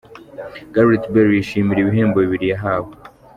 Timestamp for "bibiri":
2.23-2.45